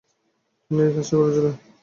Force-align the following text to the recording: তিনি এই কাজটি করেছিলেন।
তিনি 0.71 0.81
এই 0.85 0.91
কাজটি 0.95 1.15
করেছিলেন। 1.19 1.55